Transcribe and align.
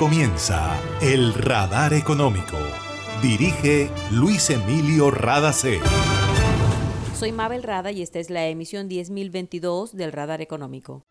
comienza 0.00 0.80
El 1.02 1.34
Radar 1.34 1.92
Económico. 1.92 2.56
Dirige 3.20 3.90
Luis 4.10 4.48
Emilio 4.48 5.10
Radacé. 5.10 5.78
Soy 7.14 7.32
Mabel 7.32 7.62
Rada 7.62 7.92
y 7.92 8.00
esta 8.00 8.18
es 8.18 8.30
la 8.30 8.46
emisión 8.46 8.88
10022 8.88 9.94
del 9.94 10.12
Radar 10.12 10.40
Económico. 10.40 11.04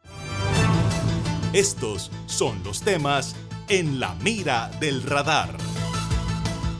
Estos 1.53 2.09
son 2.25 2.63
los 2.63 2.81
temas 2.81 3.35
en 3.67 3.99
la 3.99 4.15
mira 4.23 4.71
del 4.79 5.03
radar. 5.03 5.55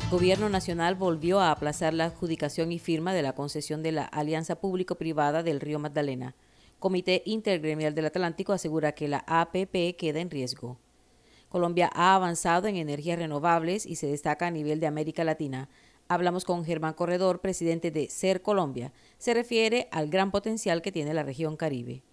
Gobierno 0.09 0.49
Nacional 0.49 0.95
volvió 0.95 1.39
a 1.39 1.51
aplazar 1.51 1.93
la 1.93 2.05
adjudicación 2.05 2.71
y 2.71 2.79
firma 2.79 3.13
de 3.13 3.21
la 3.21 3.33
concesión 3.33 3.83
de 3.83 3.91
la 3.91 4.05
Alianza 4.05 4.59
Público-Privada 4.59 5.43
del 5.43 5.59
Río 5.59 5.77
Magdalena. 5.77 6.33
Comité 6.79 7.21
Intergremial 7.27 7.93
del 7.93 8.07
Atlántico 8.07 8.51
asegura 8.51 8.93
que 8.93 9.07
la 9.07 9.23
APP 9.27 9.95
queda 9.95 10.21
en 10.21 10.31
riesgo. 10.31 10.79
Colombia 11.49 11.89
ha 11.93 12.13
avanzado 12.13 12.67
en 12.67 12.75
energías 12.75 13.17
renovables 13.17 13.87
y 13.87 13.95
se 13.95 14.07
destaca 14.07 14.47
a 14.47 14.51
nivel 14.51 14.79
de 14.79 14.85
América 14.87 15.23
Latina. 15.23 15.67
Hablamos 16.07 16.45
con 16.45 16.63
Germán 16.63 16.93
Corredor, 16.93 17.41
presidente 17.41 17.89
de 17.89 18.07
Ser 18.09 18.43
Colombia. 18.43 18.93
Se 19.17 19.33
refiere 19.33 19.87
al 19.91 20.09
gran 20.09 20.29
potencial 20.29 20.83
que 20.83 20.91
tiene 20.91 21.13
la 21.13 21.23
región 21.23 21.57
Caribe. 21.57 22.03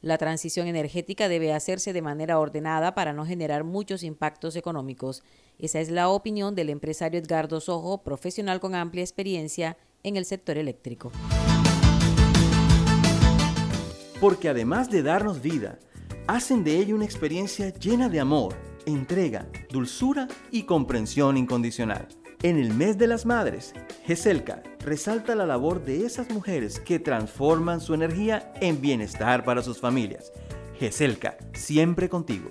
La 0.00 0.18
transición 0.18 0.66
energética 0.66 1.28
debe 1.28 1.52
hacerse 1.52 1.92
de 1.92 2.02
manera 2.02 2.40
ordenada 2.40 2.92
para 2.92 3.12
no 3.12 3.24
generar 3.24 3.62
muchos 3.62 4.02
impactos 4.02 4.56
económicos. 4.56 5.22
Esa 5.60 5.78
es 5.78 5.88
la 5.88 6.08
opinión 6.08 6.56
del 6.56 6.68
empresario 6.68 7.20
Edgardo 7.20 7.60
Sojo, 7.60 8.02
profesional 8.02 8.58
con 8.58 8.74
amplia 8.74 9.04
experiencia 9.04 9.76
en 10.02 10.16
el 10.16 10.24
sector 10.24 10.58
eléctrico. 10.58 11.12
Porque 14.20 14.48
además 14.48 14.90
de 14.90 15.04
darnos 15.04 15.40
vida, 15.40 15.78
hacen 16.26 16.64
de 16.64 16.78
ello 16.78 16.96
una 16.96 17.04
experiencia 17.04 17.72
llena 17.72 18.08
de 18.08 18.18
amor 18.18 18.71
entrega, 18.86 19.48
dulzura 19.70 20.28
y 20.50 20.64
comprensión 20.64 21.36
incondicional. 21.36 22.08
En 22.42 22.58
el 22.58 22.74
mes 22.74 22.98
de 22.98 23.06
las 23.06 23.24
madres, 23.24 23.72
GESELCA 24.04 24.62
resalta 24.80 25.34
la 25.34 25.46
labor 25.46 25.84
de 25.84 26.04
esas 26.04 26.30
mujeres 26.30 26.80
que 26.80 26.98
transforman 26.98 27.80
su 27.80 27.94
energía 27.94 28.52
en 28.60 28.80
bienestar 28.80 29.44
para 29.44 29.62
sus 29.62 29.78
familias. 29.78 30.32
GESELCA, 30.78 31.36
siempre 31.54 32.08
contigo. 32.08 32.50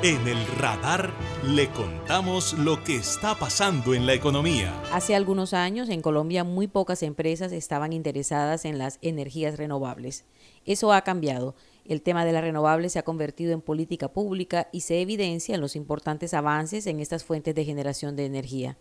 En 0.00 0.28
el 0.28 0.46
radar 0.46 1.12
le 1.44 1.68
contamos 1.70 2.56
lo 2.56 2.84
que 2.84 2.94
está 2.94 3.34
pasando 3.34 3.94
en 3.94 4.06
la 4.06 4.14
economía. 4.14 4.72
Hace 4.92 5.16
algunos 5.16 5.54
años 5.54 5.88
en 5.88 6.02
Colombia 6.02 6.44
muy 6.44 6.68
pocas 6.68 7.02
empresas 7.02 7.50
estaban 7.50 7.92
interesadas 7.92 8.64
en 8.64 8.78
las 8.78 9.00
energías 9.02 9.56
renovables. 9.56 10.24
Eso 10.64 10.92
ha 10.92 11.02
cambiado. 11.02 11.56
El 11.84 12.00
tema 12.02 12.24
de 12.24 12.30
las 12.30 12.44
renovables 12.44 12.92
se 12.92 13.00
ha 13.00 13.04
convertido 13.04 13.52
en 13.52 13.60
política 13.60 14.12
pública 14.12 14.68
y 14.70 14.82
se 14.82 15.00
evidencia 15.00 15.56
en 15.56 15.60
los 15.60 15.74
importantes 15.74 16.32
avances 16.32 16.86
en 16.86 17.00
estas 17.00 17.24
fuentes 17.24 17.56
de 17.56 17.64
generación 17.64 18.14
de 18.14 18.26
energía. 18.26 18.78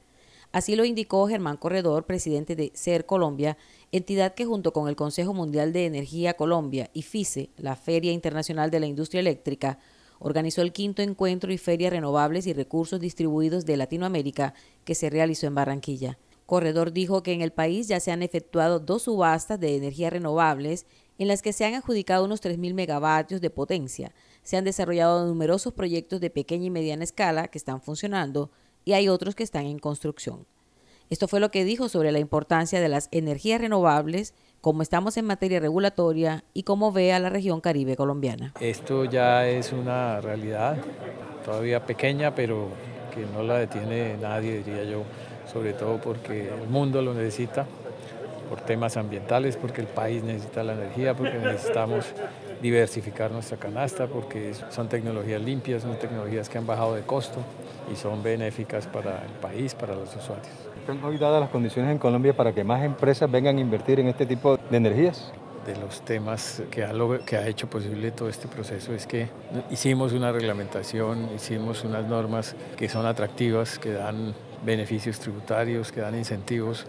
Así 0.52 0.76
lo 0.76 0.86
indicó 0.86 1.28
Germán 1.28 1.58
Corredor, 1.58 2.06
presidente 2.06 2.56
de 2.56 2.72
SER 2.76 3.08
Colombia, 3.08 3.58
entidad 3.92 4.36
que 4.36 4.46
junto 4.46 4.72
con 4.72 4.88
el 4.88 4.96
Consejo 4.96 5.34
Mundial 5.34 5.74
de 5.74 5.88
Energía 5.88 6.36
Colombia 6.36 6.92
y 6.94 7.02
FICE, 7.02 7.50
la 7.58 7.76
Feria 7.76 8.12
Internacional 8.12 8.70
de 8.70 8.82
la 8.82 8.86
Industria 8.86 9.22
Eléctrica, 9.22 9.80
organizó 10.20 10.62
el 10.62 10.74
quinto 10.74 11.02
encuentro 11.02 11.52
y 11.52 11.58
feria 11.58 11.90
renovables 11.90 12.48
y 12.48 12.54
recursos 12.54 13.00
distribuidos 13.00 13.66
de 13.66 13.78
Latinoamérica 13.78 14.54
que 14.84 14.96
se 14.96 15.10
realizó 15.10 15.48
en 15.48 15.56
Barranquilla. 15.56 16.18
Corredor 16.46 16.94
dijo 16.94 17.24
que 17.24 17.34
en 17.34 17.42
el 17.42 17.52
país 17.52 17.88
ya 17.88 18.00
se 18.00 18.12
han 18.12 18.24
efectuado 18.24 18.80
dos 18.80 19.04
subastas 19.04 19.60
de 19.60 19.76
energías 19.76 20.14
renovables 20.14 20.86
en 21.18 21.28
las 21.28 21.42
que 21.42 21.52
se 21.52 21.66
han 21.66 21.74
adjudicado 21.74 22.24
unos 22.24 22.42
3.000 22.42 22.74
megavatios 22.74 23.42
de 23.42 23.50
potencia. 23.50 24.14
Se 24.44 24.56
han 24.56 24.64
desarrollado 24.64 25.26
numerosos 25.26 25.74
proyectos 25.74 26.22
de 26.22 26.30
pequeña 26.30 26.66
y 26.66 26.70
mediana 26.70 27.04
escala 27.04 27.50
que 27.50 27.58
están 27.58 27.82
funcionando 27.82 28.50
y 28.86 28.94
hay 28.94 29.10
otros 29.10 29.36
que 29.36 29.44
están 29.44 29.66
en 29.66 29.80
construcción. 29.80 30.46
Esto 31.10 31.30
fue 31.30 31.40
lo 31.40 31.52
que 31.52 31.64
dijo 31.64 31.88
sobre 31.88 32.12
la 32.12 32.20
importancia 32.20 32.82
de 32.82 32.90
las 32.90 33.08
energías 33.12 33.62
renovables 33.62 34.34
cómo 34.60 34.82
estamos 34.82 35.16
en 35.16 35.24
materia 35.24 35.62
regulatoria 35.62 36.44
y 36.54 36.64
cómo 36.64 36.92
ve 36.92 37.14
a 37.14 37.20
la 37.20 37.30
región 37.30 37.62
caribe 37.62 37.96
colombiana. 37.96 38.54
Esto 38.60 39.06
ya 39.06 39.48
es 39.48 39.72
una 39.72 40.20
realidad, 40.20 40.76
todavía 41.46 41.86
pequeña, 41.86 42.36
pero 42.36 42.68
que 43.16 43.26
no 43.26 43.42
la 43.42 43.58
detiene 43.58 44.18
nadie, 44.18 44.64
diría 44.64 44.84
yo, 44.84 45.04
sobre 45.52 45.72
todo 45.72 45.98
porque 46.02 46.50
el 46.50 46.68
mundo 46.68 47.02
lo 47.02 47.14
necesita, 47.14 47.66
por 48.50 48.60
temas 48.62 48.98
ambientales, 48.98 49.56
porque 49.56 49.82
el 49.82 49.88
país 49.88 50.24
necesita 50.24 50.64
la 50.64 50.74
energía, 50.74 51.14
porque 51.14 51.38
necesitamos 51.38 52.06
diversificar 52.62 53.32
nuestra 53.32 53.58
canasta, 53.58 54.08
porque 54.08 54.54
son 54.70 54.90
tecnologías 54.90 55.42
limpias, 55.42 55.84
son 55.84 55.98
tecnologías 55.98 56.50
que 56.50 56.58
han 56.58 56.68
bajado 56.68 56.96
de 56.96 57.04
costo 57.04 57.40
y 57.92 57.96
son 57.96 58.24
benéficas 58.24 58.88
para 58.88 59.24
el 59.24 59.32
país, 59.40 59.74
para 59.74 59.96
los 59.96 60.14
usuarios. 60.16 60.77
¿Están 60.88 61.04
hoy 61.04 61.18
dadas 61.18 61.42
las 61.42 61.50
condiciones 61.50 61.92
en 61.92 61.98
Colombia 61.98 62.34
para 62.34 62.54
que 62.54 62.64
más 62.64 62.82
empresas 62.82 63.30
vengan 63.30 63.58
a 63.58 63.60
invertir 63.60 64.00
en 64.00 64.08
este 64.08 64.26
tipo 64.26 64.56
de 64.56 64.78
energías? 64.78 65.34
de 65.66 65.76
los 65.76 66.00
temas 66.00 66.64
que 66.72 66.86
ha, 66.86 66.94
que 67.26 67.36
ha 67.36 67.46
hecho 67.46 67.70
posible 67.70 68.12
todo 68.12 68.30
este 68.30 68.48
proceso 68.48 68.94
es 68.94 69.06
que 69.06 69.28
hicimos 69.70 70.14
una 70.14 70.32
reglamentación, 70.32 71.28
hicimos 71.36 71.84
unas 71.84 72.06
normas 72.06 72.56
que 72.78 72.88
son 72.88 73.06
atractivas, 73.06 73.78
que 73.78 73.92
dan 73.92 74.34
beneficios 74.64 75.20
tributarios, 75.20 75.92
que 75.92 76.00
dan 76.00 76.16
incentivos 76.16 76.86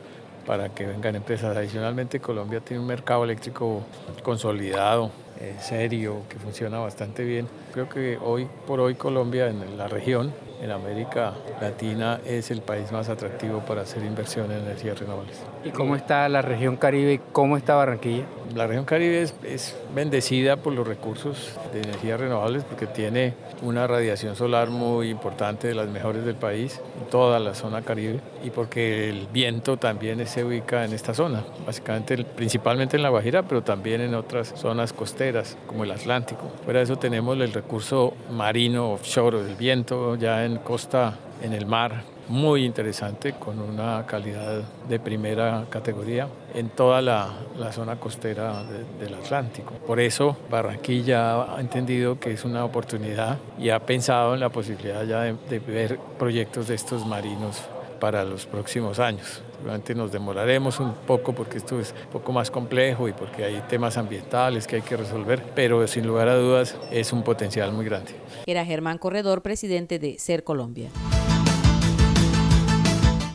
para 0.47 0.69
que 0.69 0.87
vengan 0.87 1.17
empresas. 1.17 1.57
Adicionalmente, 1.57 2.21
Colombia 2.21 2.61
tiene 2.61 2.81
un 2.81 2.87
mercado 2.87 3.25
eléctrico 3.25 3.83
consolidado, 4.23 5.11
eh, 5.41 5.57
serio, 5.59 6.23
que 6.29 6.39
funciona 6.39 6.79
bastante 6.79 7.25
bien. 7.25 7.49
Creo 7.73 7.89
que 7.89 8.17
hoy 8.23 8.47
por 8.65 8.79
hoy 8.79 8.95
Colombia 8.95 9.49
en 9.49 9.77
la 9.77 9.89
región 9.89 10.33
en 10.61 10.71
América 10.71 11.35
Latina 11.61 12.21
es 12.25 12.51
el 12.51 12.63
país 12.63 12.91
más 12.93 13.09
atractivo 13.09 13.61
para 13.61 13.83
hacer 13.83 14.05
inversión 14.05 14.51
en 14.51 14.59
energías 14.59 14.99
renovables. 14.99 15.41
¿Y 15.65 15.71
cómo 15.71 15.97
está 15.97 16.29
la 16.29 16.43
región 16.43 16.77
Caribe 16.77 17.15
y 17.15 17.21
cómo 17.33 17.57
está 17.57 17.75
Barranquilla? 17.75 18.25
La 18.55 18.67
región 18.67 18.85
Caribe 18.85 19.23
es, 19.23 19.77
bendecida 19.95 20.57
por 20.57 20.73
los 20.73 20.87
recursos 20.87 21.53
de 21.73 21.83
energías 21.83 22.19
renovables 22.19 22.65
porque 22.65 22.87
tiene 22.87 23.35
una 23.63 23.87
radiación 23.87 24.37
solar 24.37 24.71
muy 24.71 25.11
importante, 25.11 25.69
de 25.69 25.75
las 25.75 25.89
mejores 25.89 26.25
del 26.25 26.35
país, 26.35 26.81
en 27.01 27.11
toda 27.11 27.39
la 27.41 27.55
zona 27.55 27.83
Caribe, 27.83 28.21
y 28.45 28.51
porque 28.51 29.11
el 29.11 29.27
viento 29.33 29.77
también 29.77 30.25
se 30.27 30.45
ubica 30.45 30.85
en 30.85 30.93
esta 30.93 31.15
zona, 31.15 31.45
básicamente 31.67 32.25
principalmente 32.25 32.97
en 32.97 33.03
La 33.03 33.09
Guajira, 33.11 33.43
pero 33.43 33.63
también 33.63 34.01
en 34.01 34.15
otras 34.15 34.55
zonas 34.57 34.93
costeras 34.93 35.57
como 35.67 35.85
el 35.85 35.91
Atlántico. 35.91 36.51
Fuera 36.65 36.79
de 36.79 36.85
eso 36.85 36.97
tenemos 36.97 37.39
el 37.39 37.53
recurso 37.53 38.15
marino 38.31 38.93
offshore 38.93 39.43
del 39.43 39.57
viento 39.57 40.17
ya 40.17 40.45
en 40.45 40.48
costa, 40.57 41.19
en 41.43 41.53
el 41.53 41.67
mar, 41.67 42.03
muy 42.29 42.65
interesante, 42.65 43.33
con 43.33 43.61
una 43.61 44.05
calidad 44.07 44.63
de 44.89 45.01
primera 45.01 45.65
categoría 45.71 46.29
en 46.55 46.69
toda 46.71 47.01
la, 47.01 47.33
zona 47.73 47.97
costera 47.97 48.63
del 48.99 49.15
Atlántico. 49.15 49.73
Por 49.87 50.01
eso 50.01 50.37
Barranquilla 50.51 51.55
ha 51.55 51.61
entendido 51.61 52.19
que 52.19 52.33
es 52.33 52.45
una 52.45 52.65
oportunidad 52.65 53.39
y 53.59 53.71
ha 53.71 53.81
pensado 53.81 54.35
en 54.35 54.41
la 54.41 54.49
posibilidad 54.49 55.05
ya 55.05 55.23
de, 55.23 55.59
ver 55.61 55.99
proyectos 56.19 56.69
de 56.69 56.75
estos 56.75 57.07
marinos 57.07 57.63
para 58.01 58.25
los 58.25 58.47
próximos 58.47 58.99
años. 58.99 59.43
Seguramente 59.57 59.95
nos 59.95 60.13
demoraremos 60.13 60.81
un 60.81 60.95
poco 60.95 61.33
porque 61.35 61.59
esto 61.59 61.81
es 61.81 61.95
un 62.07 62.13
poco 62.13 62.33
más 62.33 62.51
complejo 62.51 63.09
y 63.09 63.13
porque 63.13 63.45
hay 63.45 63.63
temas 63.69 63.97
ambientales 63.97 64.67
que 64.67 64.77
hay 64.77 64.83
que 64.83 64.97
resolver, 64.97 65.43
pero 65.55 65.87
sin 65.87 66.07
lugar 66.07 66.29
a 66.29 66.37
dudas 66.37 66.77
es 66.91 67.13
un 67.13 67.23
potencial 67.23 67.73
muy 67.73 67.85
grande. 67.85 68.13
Era 68.47 68.65
Germán 68.65 68.99
Corredor, 68.99 69.43
presidente 69.43 69.99
de 69.99 70.19
Ser 70.19 70.45
Colombia. 70.45 70.91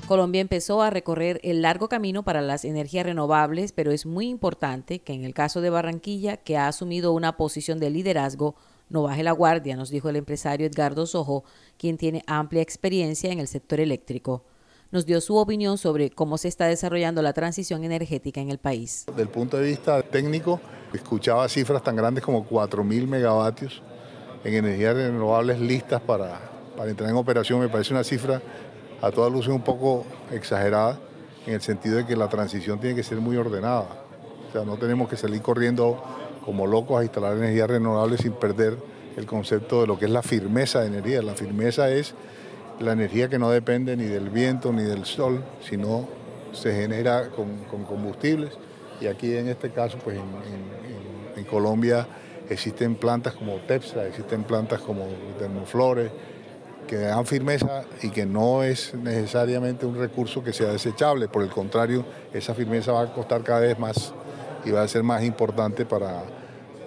Colombia 0.07 0.41
empezó 0.41 0.81
a 0.81 0.89
recorrer 0.89 1.39
el 1.43 1.61
largo 1.61 1.87
camino 1.87 2.23
para 2.23 2.41
las 2.41 2.65
energías 2.65 3.05
renovables, 3.05 3.71
pero 3.71 3.91
es 3.91 4.05
muy 4.05 4.27
importante 4.27 4.99
que 4.99 5.13
en 5.13 5.23
el 5.23 5.33
caso 5.33 5.61
de 5.61 5.69
Barranquilla, 5.69 6.37
que 6.37 6.57
ha 6.57 6.67
asumido 6.67 7.13
una 7.13 7.37
posición 7.37 7.79
de 7.79 7.89
liderazgo, 7.89 8.55
no 8.89 9.03
baje 9.03 9.23
la 9.23 9.31
guardia, 9.31 9.75
nos 9.75 9.89
dijo 9.89 10.09
el 10.09 10.17
empresario 10.17 10.67
Edgardo 10.67 11.05
Sojo, 11.07 11.45
quien 11.77 11.97
tiene 11.97 12.21
amplia 12.27 12.61
experiencia 12.61 13.31
en 13.31 13.39
el 13.39 13.47
sector 13.47 13.79
eléctrico. 13.79 14.43
Nos 14.93 15.07
dio 15.07 15.19
su 15.21 15.37
opinión 15.37 15.79
sobre 15.79 16.11
cómo 16.11 16.37
se 16.37 16.47
está 16.47 16.67
desarrollando 16.67 17.23
la 17.23 17.33
transición 17.33 17.83
energética 17.83 18.41
en 18.41 18.51
el 18.51 18.59
país. 18.59 19.05
Desde 19.07 19.23
el 19.23 19.27
punto 19.27 19.57
de 19.57 19.63
vista 19.63 20.03
técnico, 20.03 20.61
escuchaba 20.93 21.49
cifras 21.49 21.81
tan 21.81 21.95
grandes 21.95 22.23
como 22.23 22.47
4.000 22.47 23.07
megavatios 23.07 23.81
en 24.43 24.53
energías 24.53 24.95
renovables 24.95 25.59
listas 25.59 25.99
para, 25.99 26.39
para 26.77 26.91
entrar 26.91 27.09
en 27.09 27.15
operación. 27.15 27.59
Me 27.59 27.69
parece 27.69 27.91
una 27.91 28.03
cifra 28.03 28.39
a 29.01 29.09
todas 29.09 29.31
luces 29.31 29.51
un 29.51 29.63
poco 29.63 30.05
exagerada 30.29 30.99
en 31.47 31.55
el 31.55 31.61
sentido 31.61 31.95
de 31.95 32.05
que 32.05 32.15
la 32.15 32.29
transición 32.29 32.79
tiene 32.79 32.95
que 32.95 33.01
ser 33.01 33.17
muy 33.17 33.35
ordenada. 33.35 33.87
O 34.47 34.51
sea, 34.51 34.63
no 34.63 34.77
tenemos 34.77 35.09
que 35.09 35.17
salir 35.17 35.41
corriendo 35.41 36.03
como 36.45 36.67
locos 36.67 37.01
a 37.01 37.03
instalar 37.03 37.35
energías 37.35 37.67
renovables 37.67 38.21
sin 38.21 38.33
perder 38.33 38.77
el 39.17 39.25
concepto 39.25 39.81
de 39.81 39.87
lo 39.87 39.97
que 39.97 40.05
es 40.05 40.11
la 40.11 40.21
firmeza 40.21 40.81
de 40.81 40.87
energía. 40.89 41.23
La 41.23 41.33
firmeza 41.33 41.89
es 41.89 42.13
la 42.79 42.93
energía 42.93 43.29
que 43.29 43.39
no 43.39 43.49
depende 43.49 43.95
ni 43.95 44.05
del 44.05 44.29
viento 44.29 44.71
ni 44.71 44.83
del 44.83 45.05
sol, 45.05 45.43
sino 45.61 46.07
se 46.53 46.73
genera 46.73 47.29
con, 47.29 47.83
combustibles. 47.85 48.51
Y 49.01 49.07
aquí 49.07 49.35
en 49.35 49.49
este 49.49 49.71
caso, 49.71 49.97
pues 50.03 50.17
en, 50.17 51.43
Colombia 51.49 52.07
existen 52.49 52.95
plantas 52.95 53.33
como 53.33 53.57
Tepsa, 53.57 54.07
existen 54.07 54.43
plantas 54.43 54.79
como 54.79 55.05
Termoflores, 55.37 56.09
que 56.87 56.95
dan 56.95 57.25
firmeza 57.25 57.83
y 58.01 58.09
que 58.09 58.25
no 58.25 58.63
es 58.63 58.95
necesariamente 58.95 59.85
un 59.85 59.99
recurso 59.99 60.43
que 60.43 60.53
sea 60.53 60.71
desechable, 60.71 61.27
por 61.27 61.43
el 61.43 61.49
contrario, 61.49 62.05
esa 62.33 62.55
firmeza 62.55 62.93
va 62.93 63.01
a 63.01 63.13
costar 63.13 63.43
cada 63.43 63.59
vez 63.59 63.77
más 63.77 64.13
y 64.63 64.71
va 64.71 64.83
a 64.83 64.87
ser 64.87 65.03
más 65.03 65.23
importante 65.23 65.85
para, 65.85 66.23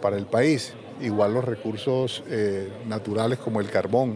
para 0.00 0.16
el 0.16 0.26
país. 0.26 0.72
Igual 1.00 1.34
los 1.34 1.44
recursos 1.44 2.24
eh, 2.28 2.72
naturales 2.88 3.38
como 3.38 3.60
el 3.60 3.68
carbón. 3.68 4.14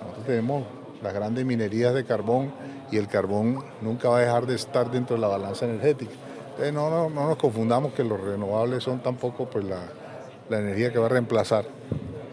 Nosotros 0.00 0.26
tenemos 0.26 0.64
las 1.02 1.14
grandes 1.14 1.44
minerías 1.44 1.94
de 1.94 2.04
carbón 2.04 2.52
y 2.90 2.96
el 2.96 3.08
carbón 3.08 3.64
nunca 3.80 4.08
va 4.08 4.18
a 4.18 4.20
dejar 4.20 4.46
de 4.46 4.54
estar 4.54 4.90
dentro 4.90 5.16
de 5.16 5.22
la 5.22 5.28
balanza 5.28 5.64
energética. 5.64 6.12
Entonces 6.50 6.72
no, 6.72 6.90
no, 6.90 7.08
no 7.08 7.28
nos 7.28 7.36
confundamos 7.36 7.92
que 7.94 8.04
los 8.04 8.20
renovables 8.20 8.82
son 8.82 9.00
tampoco 9.00 9.48
pues, 9.48 9.64
la, 9.64 9.80
la 10.48 10.58
energía 10.58 10.92
que 10.92 10.98
va 10.98 11.06
a 11.06 11.10
reemplazar 11.10 11.64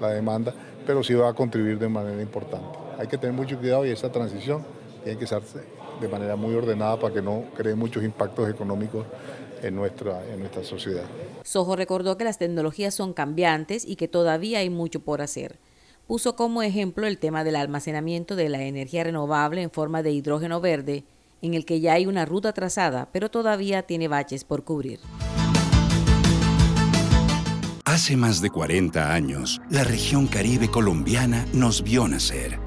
la 0.01 0.09
demanda, 0.09 0.53
pero 0.85 1.03
sí 1.03 1.13
va 1.13 1.29
a 1.29 1.33
contribuir 1.33 1.79
de 1.79 1.87
manera 1.87 2.21
importante. 2.21 2.77
Hay 2.97 3.07
que 3.07 3.17
tener 3.17 3.35
mucho 3.35 3.57
cuidado 3.57 3.85
y 3.85 3.91
esa 3.91 4.11
transición 4.11 4.65
tiene 5.03 5.17
que 5.17 5.25
hacerse 5.25 5.61
de 6.01 6.07
manera 6.07 6.35
muy 6.35 6.53
ordenada 6.53 6.99
para 6.99 7.13
que 7.13 7.21
no 7.21 7.45
cree 7.55 7.75
muchos 7.75 8.03
impactos 8.03 8.49
económicos 8.49 9.05
en 9.61 9.75
nuestra, 9.75 10.25
en 10.31 10.39
nuestra 10.39 10.63
sociedad. 10.63 11.03
Sojo 11.43 11.75
recordó 11.75 12.17
que 12.17 12.23
las 12.23 12.37
tecnologías 12.37 12.93
son 12.93 13.13
cambiantes 13.13 13.85
y 13.85 13.95
que 13.95 14.07
todavía 14.07 14.59
hay 14.59 14.69
mucho 14.69 14.99
por 14.99 15.21
hacer. 15.21 15.57
Puso 16.07 16.37
como 16.37 16.63
ejemplo 16.63 17.05
el 17.05 17.17
tema 17.17 17.43
del 17.43 17.57
almacenamiento 17.57 18.37
de 18.37 18.47
la 18.47 18.63
energía 18.63 19.03
renovable 19.03 19.61
en 19.61 19.71
forma 19.71 20.03
de 20.03 20.11
hidrógeno 20.11 20.61
verde, 20.61 21.03
en 21.41 21.53
el 21.53 21.65
que 21.65 21.81
ya 21.81 21.93
hay 21.93 22.05
una 22.05 22.25
ruta 22.25 22.53
trazada, 22.53 23.09
pero 23.11 23.29
todavía 23.29 23.83
tiene 23.83 24.07
baches 24.07 24.45
por 24.45 24.63
cubrir. 24.63 25.01
Hace 27.83 28.15
más 28.15 28.41
de 28.41 28.49
40 28.49 29.13
años, 29.13 29.61
la 29.69 29.83
región 29.83 30.27
caribe 30.27 30.69
colombiana 30.69 31.45
nos 31.53 31.83
vio 31.83 32.07
nacer. 32.07 32.66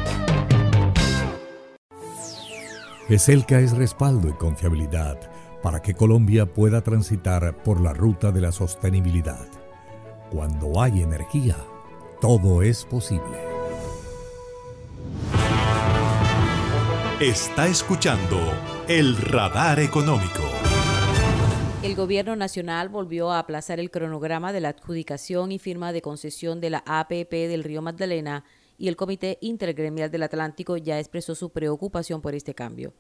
ESELCA 3.10 3.60
es 3.60 3.78
respaldo 3.78 4.28
y 4.28 4.34
confiabilidad 4.34 5.35
para 5.66 5.82
que 5.82 5.96
Colombia 5.96 6.46
pueda 6.46 6.82
transitar 6.82 7.64
por 7.64 7.82
la 7.82 7.92
ruta 7.92 8.32
de 8.32 8.40
la 8.40 8.52
sostenibilidad. 8.52 9.48
Cuando 10.30 10.80
hay 10.80 11.02
energía, 11.02 11.58
todo 12.22 12.62
es 12.62 12.86
posible. 12.86 13.40
Está 17.20 17.66
escuchando 17.66 18.38
el 18.88 19.18
radar 19.18 19.80
económico. 19.80 20.44
El 21.82 21.96
gobierno 21.96 22.36
nacional 22.36 22.90
volvió 22.90 23.32
a 23.32 23.40
aplazar 23.40 23.80
el 23.80 23.90
cronograma 23.90 24.54
de 24.54 24.62
la 24.62 24.70
adjudicación 24.70 25.52
y 25.52 25.58
firma 25.58 25.94
de 25.94 26.04
concesión 26.04 26.62
de 26.62 26.70
la 26.70 26.84
APP 26.86 27.32
del 27.32 27.64
río 27.64 27.82
Magdalena 27.82 28.44
y 28.78 28.88
el 28.88 28.96
Comité 28.96 29.40
Intergremial 29.42 30.12
del 30.12 30.22
Atlántico 30.22 30.78
ya 30.78 31.00
expresó 31.00 31.34
su 31.34 31.50
preocupación 31.50 32.22
por 32.22 32.36
este 32.36 32.54
cambio. 32.54 32.94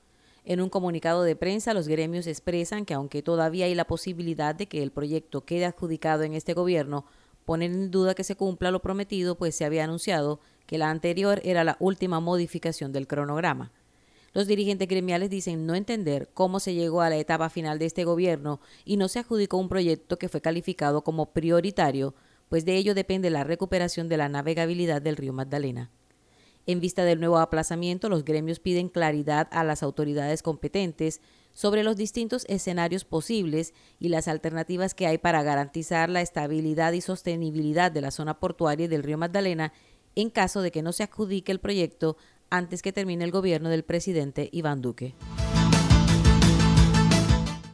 En 0.46 0.62
un 0.62 0.70
comunicado 0.70 1.24
de 1.24 1.36
prensa, 1.36 1.74
los 1.74 1.88
gremios 1.88 2.28
expresan 2.28 2.86
que 2.86 2.94
aunque 2.94 3.24
todavía 3.24 3.66
hay 3.66 3.74
la 3.74 3.88
posibilidad 3.88 4.54
de 4.54 4.68
que 4.68 4.84
el 4.84 4.92
proyecto 4.92 5.42
quede 5.42 5.66
adjudicado 5.66 6.22
en 6.22 6.36
este 6.36 6.54
gobierno, 6.54 7.06
ponen 7.46 7.74
en 7.74 7.92
duda 7.92 8.14
que 8.14 8.24
se 8.24 8.36
cumpla 8.36 8.70
lo 8.70 8.82
prometido, 8.82 9.36
pues 9.36 9.56
se 9.56 9.66
había 9.66 9.84
anunciado 9.84 10.40
que 10.68 10.78
la 10.78 10.92
anterior 10.92 11.42
era 11.44 11.64
la 11.64 11.78
última 11.80 12.20
modificación 12.20 12.92
del 12.92 13.08
cronograma. 13.08 13.72
Los 14.34 14.46
dirigentes 14.46 14.88
gremiales 14.88 15.32
dicen 15.32 15.66
no 15.66 15.74
entender 15.74 16.30
cómo 16.34 16.60
se 16.60 16.75
llegó 16.75 17.02
a 17.02 17.10
la 17.10 17.18
etapa 17.18 17.50
final 17.50 17.80
de 17.80 17.86
este 17.86 18.04
gobierno 18.04 18.60
y 18.84 18.98
no 18.98 19.08
se 19.08 19.20
adjudicó 19.20 19.58
un 19.58 19.70
proyecto 19.70 20.20
que 20.20 20.30
fue 20.30 20.42
calificado 20.42 21.04
como 21.04 21.32
prioritario, 21.32 22.14
pues 22.50 22.66
de 22.66 22.75
ello 22.75 22.94
depende 22.94 23.32
la 23.32 23.44
recuperación 23.44 24.10
de 24.10 24.18
la 24.18 24.30
navegabilidad 24.30 25.02
del 25.02 25.18
río 25.18 25.34
Magdalena. 25.34 25.90
En 26.67 26.79
vista 26.79 27.03
del 27.03 27.19
nuevo 27.19 27.38
aplazamiento, 27.38 28.10
los 28.10 28.25
gremios 28.25 28.60
piden 28.60 28.89
claridad 28.89 29.48
a 29.51 29.63
las 29.63 29.84
autoridades 29.84 30.41
competentes 30.41 31.22
sobre 31.53 31.84
los 31.84 31.95
distintos 31.95 32.43
escenarios 32.50 33.05
posibles 33.05 33.74
y 34.00 34.10
las 34.10 34.27
alternativas 34.27 34.95
que 34.95 35.05
hay 35.05 35.19
para 35.19 35.43
garantizar 35.43 36.10
la 36.10 36.22
estabilidad 36.22 36.93
y 36.93 37.01
sostenibilidad 37.01 37.91
de 37.91 38.01
la 38.01 38.10
zona 38.10 38.39
portuaria 38.39 38.88
del 38.88 39.03
río 39.03 39.17
Magdalena 39.17 39.74
en 40.15 40.31
caso 40.31 40.62
de 40.62 40.72
que 40.72 40.81
no 40.81 40.91
se 40.91 41.03
adjudique 41.03 41.51
el 41.51 41.60
proyecto 41.60 42.17
antes 42.50 42.81
que 42.81 42.91
termine 42.91 43.24
el 43.24 43.31
gobierno 43.31 43.69
del 43.69 43.84
presidente 43.84 44.50
Iván 44.51 44.81
Duque. 44.81 45.13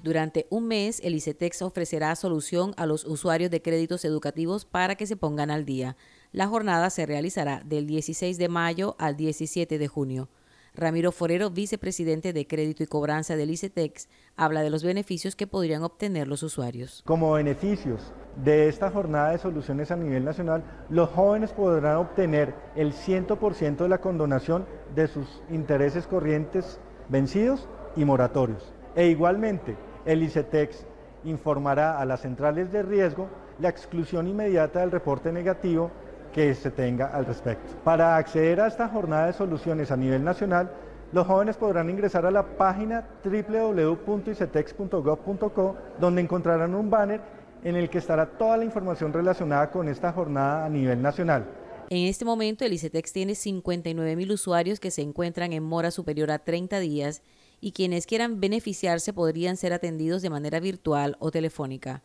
Durante 0.04 0.48
un 0.50 0.68
mes, 0.68 1.00
el 1.04 1.14
ICETEX 1.14 1.62
ofrecerá 1.62 2.16
solución 2.16 2.74
a 2.76 2.88
los 2.88 3.06
usuarios 3.06 3.52
de 3.52 3.62
créditos 3.62 4.04
educativos 4.04 4.66
para 4.66 4.96
que 4.96 5.06
se 5.06 5.16
pongan 5.16 5.52
al 5.52 5.64
día. 5.64 5.96
La 6.34 6.48
jornada 6.48 6.90
se 6.90 7.06
realizará 7.06 7.62
del 7.66 7.88
16 7.88 8.38
de 8.38 8.48
mayo 8.48 8.96
al 9.00 9.18
17 9.18 9.78
de 9.78 9.88
junio. 9.90 10.30
Ramiro 10.74 11.12
Forero, 11.12 11.50
vicepresidente 11.50 12.32
de 12.32 12.48
Crédito 12.48 12.84
y 12.84 12.88
Cobranza 12.88 13.36
del 13.36 13.50
ICETEX, 13.50 14.08
habla 14.38 14.62
de 14.62 14.70
los 14.70 14.82
beneficios 14.82 15.36
que 15.36 15.46
podrían 15.46 15.84
obtener 15.84 16.30
los 16.30 16.42
usuarios. 16.42 17.04
Como 17.06 17.34
beneficios 17.34 18.14
de 18.42 18.70
esta 18.70 18.90
jornada 18.90 19.32
de 19.32 19.40
soluciones 19.40 19.92
a 19.92 19.98
nivel 19.98 20.24
nacional, 20.24 20.64
los 20.90 21.10
jóvenes 21.10 21.52
podrán 21.52 21.98
obtener 21.98 22.56
el 22.78 22.94
100% 22.94 23.76
de 23.76 23.90
la 23.90 24.00
condonación 24.00 24.66
de 24.96 25.10
sus 25.10 25.28
intereses 25.50 26.08
corrientes 26.08 26.80
vencidos 27.10 27.68
y 27.98 28.06
moratorios. 28.06 28.74
E 28.96 29.08
igualmente, 29.08 29.76
el 30.06 30.24
ICETEX 30.24 30.86
informará 31.26 32.00
a 32.00 32.06
las 32.06 32.22
centrales 32.22 32.72
de 32.72 32.84
riesgo 32.84 33.28
la 33.60 33.68
exclusión 33.68 34.30
inmediata 34.30 34.80
del 34.80 34.92
reporte 34.92 35.34
negativo 35.34 35.92
que 36.32 36.56
se 36.56 36.72
tenga 36.72 37.08
al 37.08 37.26
respecto. 37.26 37.76
Para 37.84 38.16
acceder 38.18 38.62
a 38.62 38.68
esta 38.68 38.88
jornada 38.88 39.28
de 39.28 39.34
soluciones 39.34 39.92
a 39.92 39.98
nivel 39.98 40.24
nacional, 40.24 40.72
los 41.14 41.28
jóvenes 41.28 41.58
podrán 41.58 41.90
ingresar 41.90 42.26
a 42.26 42.32
la 42.32 42.44
página 42.44 43.06
www.icetex.gov.co 43.24 45.76
donde 46.00 46.22
encontrarán 46.22 46.74
un 46.74 46.90
banner 46.90 47.20
en 47.64 47.76
el 47.76 47.90
que 47.90 47.98
estará 47.98 48.26
toda 48.26 48.56
la 48.58 48.66
información 48.66 49.14
relacionada 49.14 49.72
con 49.72 49.88
esta 49.88 50.12
jornada 50.14 50.66
a 50.66 50.70
nivel 50.70 51.02
nacional. 51.02 51.46
En 51.90 52.06
este 52.08 52.24
momento 52.24 52.64
el 52.64 52.74
ICETEX 52.74 53.12
tiene 53.12 53.34
59 53.36 54.16
mil 54.16 54.32
usuarios 54.32 54.80
que 54.80 54.92
se 54.92 55.02
encuentran 55.02 55.52
en 55.52 55.64
mora 55.64 55.92
superior 55.92 56.32
a 56.32 56.40
30 56.40 56.80
días 56.80 57.22
y 57.60 57.74
quienes 57.74 58.06
quieran 58.06 58.40
beneficiarse 58.40 59.12
podrían 59.12 59.58
ser 59.58 59.74
atendidos 59.74 60.22
de 60.22 60.30
manera 60.30 60.62
virtual 60.62 61.18
o 61.20 61.32
telefónica. 61.32 62.02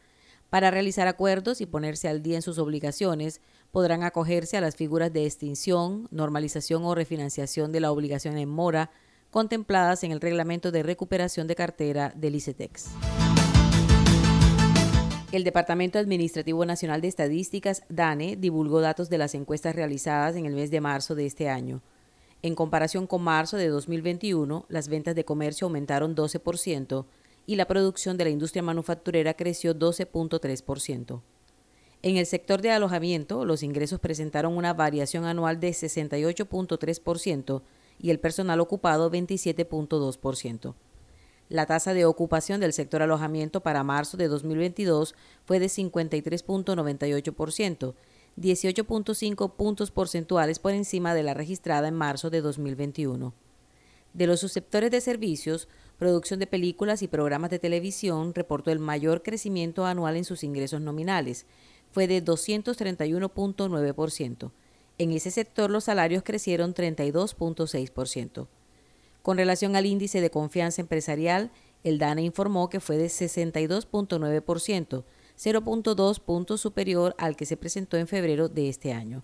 Para 0.50 0.70
realizar 0.70 1.08
acuerdos 1.08 1.60
y 1.60 1.66
ponerse 1.66 2.08
al 2.08 2.22
día 2.22 2.36
en 2.36 2.42
sus 2.42 2.58
obligaciones, 2.58 3.40
podrán 3.70 4.02
acogerse 4.02 4.56
a 4.56 4.60
las 4.60 4.76
figuras 4.76 5.12
de 5.12 5.24
extinción, 5.24 6.08
normalización 6.10 6.84
o 6.84 6.94
refinanciación 6.94 7.72
de 7.72 7.80
la 7.80 7.92
obligación 7.92 8.38
en 8.38 8.48
mora 8.48 8.90
contempladas 9.30 10.02
en 10.04 10.12
el 10.12 10.20
Reglamento 10.20 10.72
de 10.72 10.82
Recuperación 10.82 11.46
de 11.46 11.54
Cartera 11.54 12.12
del 12.16 12.36
ICETEX. 12.36 12.86
El 15.32 15.44
Departamento 15.44 15.98
Administrativo 15.98 16.64
Nacional 16.64 17.00
de 17.00 17.08
Estadísticas, 17.08 17.82
DANE, 17.88 18.36
divulgó 18.36 18.80
datos 18.80 19.10
de 19.10 19.18
las 19.18 19.34
encuestas 19.34 19.74
realizadas 19.74 20.36
en 20.36 20.46
el 20.46 20.54
mes 20.54 20.70
de 20.70 20.80
marzo 20.80 21.14
de 21.14 21.26
este 21.26 21.48
año. 21.48 21.82
En 22.42 22.54
comparación 22.54 23.06
con 23.06 23.22
marzo 23.22 23.56
de 23.56 23.68
2021, 23.68 24.66
las 24.68 24.88
ventas 24.88 25.14
de 25.14 25.24
comercio 25.24 25.66
aumentaron 25.66 26.14
12%, 26.14 27.04
y 27.44 27.56
la 27.56 27.66
producción 27.66 28.16
de 28.16 28.24
la 28.24 28.30
industria 28.30 28.62
manufacturera 28.62 29.34
creció 29.34 29.74
12.3%. 29.74 31.20
En 32.02 32.16
el 32.16 32.26
sector 32.26 32.62
de 32.62 32.70
alojamiento, 32.70 33.44
los 33.44 33.62
ingresos 33.62 34.00
presentaron 34.00 34.56
una 34.56 34.74
variación 34.74 35.24
anual 35.24 35.60
de 35.60 35.70
68.3% 35.70 37.62
y 37.98 38.10
el 38.10 38.20
personal 38.20 38.60
ocupado 38.60 39.10
27.2%. 39.10 40.74
La 41.48 41.66
tasa 41.66 41.94
de 41.94 42.04
ocupación 42.04 42.60
del 42.60 42.72
sector 42.72 43.02
alojamiento 43.02 43.60
para 43.60 43.84
marzo 43.84 44.16
de 44.16 44.26
2022 44.26 45.14
fue 45.44 45.60
de 45.60 45.66
53.98%, 45.66 47.94
18.5 48.36 49.54
puntos 49.54 49.92
porcentuales 49.92 50.58
por 50.58 50.72
encima 50.72 51.14
de 51.14 51.22
la 51.22 51.34
registrada 51.34 51.86
en 51.88 51.94
marzo 51.94 52.30
de 52.30 52.40
2021. 52.40 53.32
De 54.12 54.26
los 54.26 54.40
susceptores 54.40 54.90
de 54.90 55.00
servicios, 55.00 55.68
producción 55.98 56.40
de 56.40 56.46
películas 56.46 57.02
y 57.02 57.08
programas 57.08 57.50
de 57.50 57.58
televisión 57.58 58.34
reportó 58.34 58.70
el 58.70 58.78
mayor 58.78 59.22
crecimiento 59.22 59.86
anual 59.86 60.16
en 60.16 60.24
sus 60.24 60.42
ingresos 60.42 60.80
nominales, 60.80 61.44
fue 61.96 62.06
de 62.06 62.22
231.9%. 62.22 64.52
En 64.98 65.12
ese 65.12 65.30
sector 65.30 65.70
los 65.70 65.84
salarios 65.84 66.22
crecieron 66.22 66.74
32.6%. 66.74 68.48
Con 69.22 69.38
relación 69.38 69.76
al 69.76 69.86
índice 69.86 70.20
de 70.20 70.28
confianza 70.28 70.82
empresarial, 70.82 71.50
el 71.84 71.98
DANE 71.98 72.20
informó 72.20 72.68
que 72.68 72.80
fue 72.80 72.98
de 72.98 73.06
62.9%, 73.06 75.04
0.2 75.38 76.20
puntos 76.20 76.60
superior 76.60 77.14
al 77.16 77.34
que 77.34 77.46
se 77.46 77.56
presentó 77.56 77.96
en 77.96 78.06
febrero 78.06 78.50
de 78.50 78.68
este 78.68 78.92
año. 78.92 79.22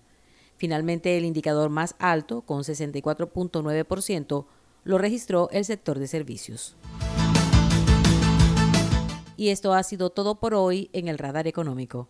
Finalmente, 0.57 1.15
el 1.15 1.25
indicador 1.25 1.69
más 1.69 1.93
alto, 1.99 2.41
con 2.41 2.63
64.9%, 2.63 4.45
lo 4.83 4.97
registró 4.97 5.47
el 5.51 5.63
sector 5.63 5.99
de 5.99 6.07
servicios. 6.07 6.75
Y 9.37 9.49
esto 9.49 9.75
ha 9.75 9.83
sido 9.83 10.09
todo 10.09 10.39
por 10.39 10.55
hoy 10.55 10.89
en 10.91 11.07
el 11.07 11.19
Radar 11.19 11.45
Económico. 11.45 12.09